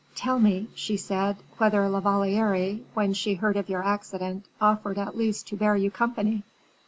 "Tell 0.15 0.39
me," 0.39 0.67
she 0.73 0.97
said, 0.97 1.37
"whether 1.59 1.87
La 1.87 1.99
Valliere, 1.99 2.79
when 2.95 3.13
she 3.13 3.35
heard 3.35 3.55
of 3.55 3.69
your 3.69 3.83
accident, 3.83 4.47
offered 4.59 4.97
at 4.97 5.15
least 5.15 5.45
to 5.49 5.55
bear 5.55 5.77
you 5.77 5.91
company?" 5.91 6.41